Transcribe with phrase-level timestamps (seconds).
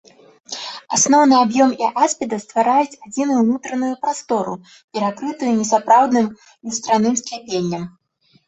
[0.95, 4.53] Асноўны аб'ём і апсіда ствараюць адзіную ўнутраную прастору,
[4.99, 6.27] перакрытую несапраўдным
[6.65, 7.83] люстраным скляпеннем.